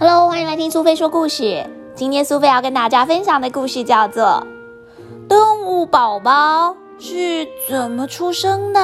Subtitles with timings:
[0.00, 1.68] Hello，欢迎来听苏菲说故事。
[1.96, 4.46] 今天苏菲要跟大家分享的故事叫做
[5.28, 8.80] 《动物宝宝是怎么出生的》。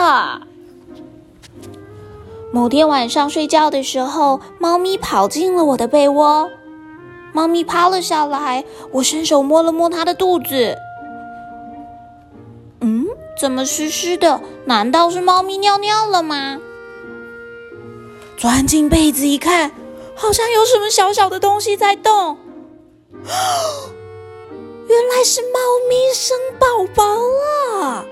[2.52, 6.50] 某天晚上睡觉的时候，猫咪跑进了我的被窝。
[7.32, 10.76] 猫咪趴了下来，我伸手摸了摸它的肚子。
[12.80, 13.06] 嗯，
[13.38, 14.40] 怎么湿湿的？
[14.64, 16.58] 难道是猫咪尿尿了吗？
[18.36, 19.70] 钻进被子一看，
[20.14, 22.38] 好像有什么小小的东西在动。
[24.88, 28.04] 原来是猫咪生宝宝了。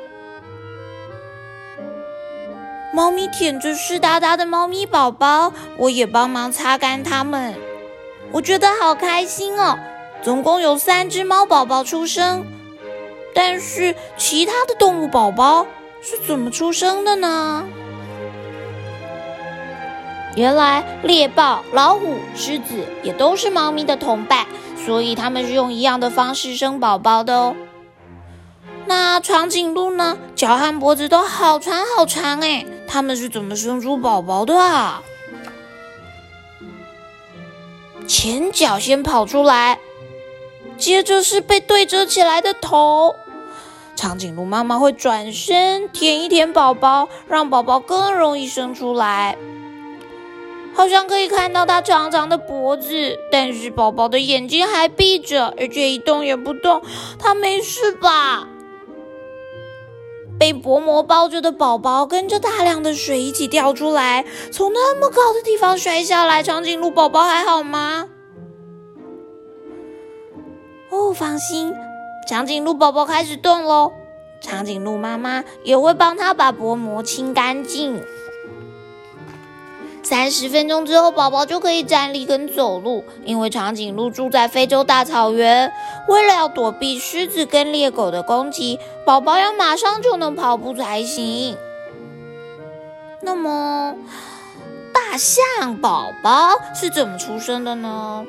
[2.94, 7.54] 猫咪舔着湿哒哒的猫咪宝宝，我也帮忙擦干它们。
[8.30, 9.78] 我觉得好开心哦！
[10.22, 12.46] 总共有三只猫宝宝出生，
[13.34, 15.66] 但是其他的动物宝宝
[16.00, 17.66] 是怎么出生的呢？
[20.34, 24.46] 原来猎豹、老虎、狮子也都是猫咪的同伴，
[24.84, 27.54] 所以它们是用一样的方式生宝宝的哦。
[28.86, 30.18] 那长颈鹿呢？
[30.34, 35.02] 脚和脖子都好长好长哎，它们是怎么生出宝宝的啊？
[38.08, 39.78] 前脚先跑出来，
[40.76, 43.14] 接着是被对折起来的头。
[43.94, 49.36] 长颈鹿妈妈会转身舔一舔宝宝，让宝宝更容易生出来。
[50.74, 56.82] 好像可以看到它长长的脖子，但是宝宝的眼睛还闭着，而且一动也不动。
[57.18, 58.48] 它没事吧？
[60.38, 66.42] 被薄膜包着的宝宝跟着大量的水一起掉出来，从那么高的地方摔下来。
[66.42, 68.08] 长颈鹿宝宝还好吗？
[70.90, 71.72] 哦，放心，
[72.28, 73.92] 长颈鹿宝宝开始动喽。
[74.40, 78.02] 长颈鹿妈妈也会帮它把薄膜清干净。
[80.02, 83.04] 三十分钟之后，宝宝就可以站立跟走路。
[83.24, 85.72] 因为长颈鹿住在非洲大草原，
[86.08, 91.56] 为了要躲避狮子跟猎狗的攻击，宝宝要马上就能跑步才行。
[93.20, 93.94] 那么，
[94.92, 98.26] 大象宝宝是怎么出生的呢？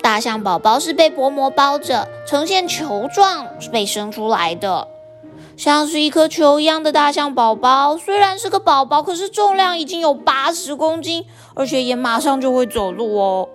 [0.00, 4.88] 大象宝宝是被薄膜包着，呈现球状被生出来的。
[5.56, 13.48] 像是一颗球一样的大象宝宝，虽然是个宝宝，可是重量已经有八十公斤，而且也马上就会走路哦。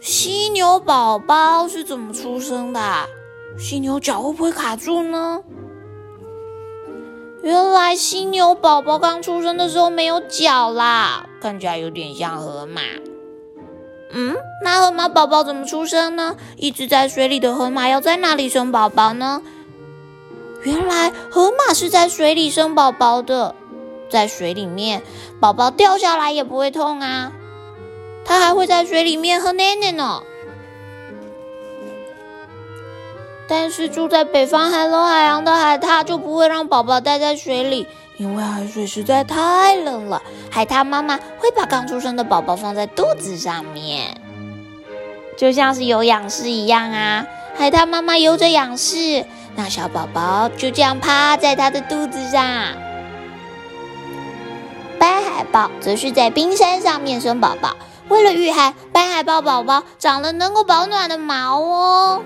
[0.00, 2.80] 犀牛宝宝是怎么出生的？
[3.58, 5.42] 犀牛脚会不会卡住呢？
[7.42, 12.82] 原来犀牛宝宝刚出生的时候没有脚啦，看起来有点像河马。
[14.10, 16.36] 嗯，那河马宝宝怎么出生呢？
[16.56, 19.42] 一直在水里的河马要在哪里生宝宝呢？
[20.62, 23.54] 原来河马是在水里生宝宝的，
[24.10, 25.02] 在水里面，
[25.40, 27.32] 宝宝掉下来也不会痛啊。
[28.24, 30.22] 它还会在水里面喝奶奶呢。
[33.48, 37.86] 但是住在北方寒冷海洋的海獭就不会让宝宝待在水里。
[38.18, 40.20] 因为海水实在太冷了，
[40.50, 44.20] 海獭妈妈会把刚出生的宝宝放在肚子上面，
[45.36, 47.26] 就像是有仰视一样啊。
[47.56, 49.24] 海獭妈妈游着仰视，
[49.56, 52.44] 那小宝宝就这样趴在它的肚子上。
[54.98, 57.76] 白海豹则是在冰山上面生宝宝，
[58.08, 62.22] 为了御寒，白海豹宝宝长了能够保暖的毛哦。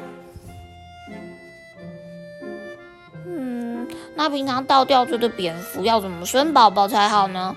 [3.27, 7.57] 嗯那平常倒吊着的蝙蝠要怎么生宝宝才好呢？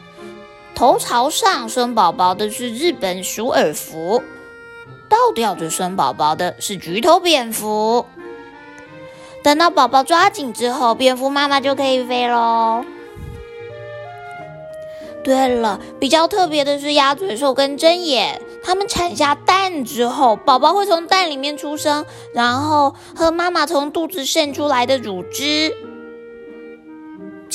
[0.76, 4.22] 头朝上生宝宝的是日本鼠耳蝠，
[5.08, 8.06] 倒吊着生宝宝的是橘头蝙蝠。
[9.42, 12.84] 等到宝宝抓紧之后，蝙蝠妈妈就可以飞喽。
[15.24, 25.74] 对了，比较特别的是鸭嘴兽跟针眼，它们产下蛋之后，宝宝会从蛋里面出生，然后喝妈妈从肚子渗出来的乳汁。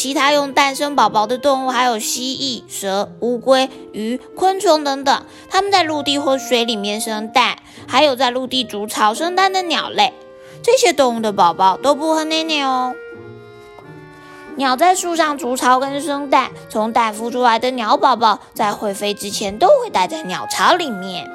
[0.00, 10.14] 其他用蛋生宝宝的动物还有蜥蜴、蛇、乌龟、鱼、昆虫等等，它们在陆地或水里面生蛋，还有在陆地筑巢生蛋的鸟类。
[10.62, 12.94] 这些动物的宝宝都不喝奶奶哦。
[14.56, 21.30] 鸟在树上筑巢跟生蛋，从蛋孵出来的鸟宝宝在会飞之前都会待在鸟巢里面。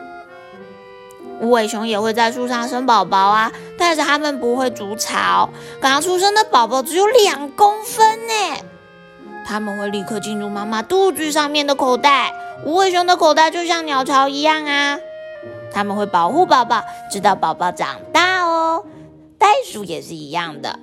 [1.41, 5.49] 无尾熊也会在树上生宝宝啊，但是它们不会筑巢。
[5.81, 8.63] 刚出生的宝宝只有两公分呢，
[9.45, 12.33] 它们会立刻进入妈妈肚子上面的口袋。
[12.65, 14.97] 无尾熊的口袋就像鸟巢一样啊，
[15.73, 18.85] 它们会保护宝宝，直到宝宝长大哦。
[19.37, 20.79] 袋鼠也是一样的，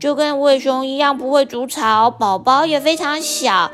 [0.00, 3.70] 就跟无尾熊一样不会筑巢，宝宝也非常小。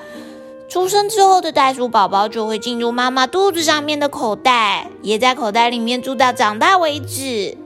[0.68, 7.56] 出生之后的袋鼠宝宝就会进入妈妈肚子上面的口袋，也在口袋里面住到长大为止。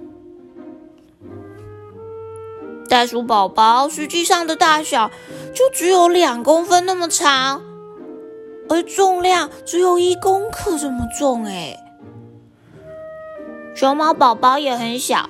[2.88, 5.10] 袋鼠宝宝实际上的大小
[5.52, 7.62] 就只有两公分那么长，
[8.68, 11.44] 而重量只有一公克这么重。
[11.44, 11.76] 哎，
[13.74, 15.28] 熊猫宝宝也很小，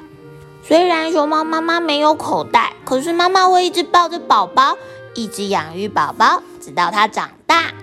[0.63, 4.77] 虽然熊猫妈妈没有口袋，可是妈妈会一直抱着宝宝，
[5.15, 7.75] 一直养育宝宝，直到它长大。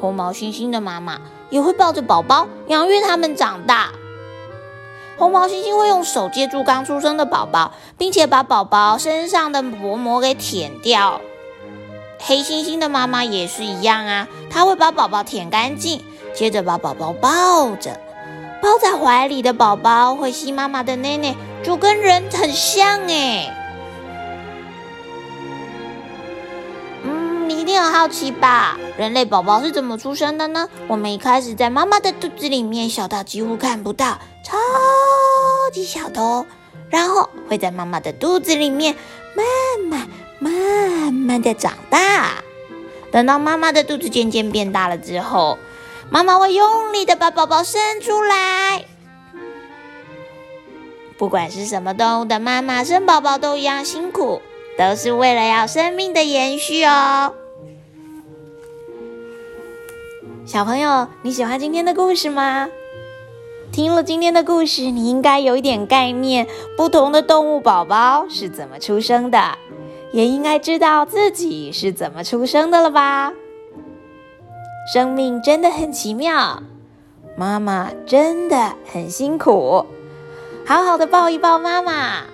[0.00, 3.92] 红毛猩猩的妈妈也会抱着宝宝，养育它们长大。
[5.16, 11.20] 红毛猩猩会用手接住刚出生的宝宝，并且把宝宝身上的薄膜给舔掉。
[12.18, 16.02] 黑猩猩的妈妈也是一样啊，它会把宝宝舔干净，
[16.34, 18.00] 接着把宝宝抱着。
[18.60, 23.61] 抱在怀里的宝宝会吸妈妈的奶奶，就跟人很像哎。
[27.72, 28.76] 你很好奇吧？
[28.98, 30.68] 人类宝宝是怎么出生的呢？
[30.88, 34.58] 我们一开始在妈妈的肚子里面，小到几乎看不到，超。
[35.72, 36.44] 级小的哦，
[36.90, 38.94] 然后会在妈妈的肚子里面
[39.34, 39.46] 慢
[39.88, 40.06] 慢
[40.38, 42.42] 慢慢的长大。
[43.10, 45.56] 等到妈妈的肚子渐渐变大了之后，
[46.10, 48.84] 妈妈会用力的把宝宝生出来。
[51.16, 54.42] 不管是什么动物的妈妈生宝宝都一样辛苦，
[54.76, 57.32] 都是为了要生命的延续哦。
[60.44, 62.68] 小朋友，你喜欢今天的故事吗？
[63.70, 69.56] 听了今天的故事，你应该有一点概念，不同的动物宝宝是怎么出生的，
[70.12, 73.32] 也应该知道自己是怎么出生的了吧？
[74.92, 76.60] 生命真的很奇妙，
[77.36, 79.86] 妈妈真的很辛苦，
[80.66, 82.24] 好好的抱一抱妈妈，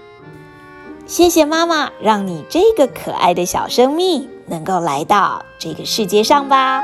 [1.06, 6.82] 谢谢妈妈，让你这个可爱的小生命能够来到这个世界上吧。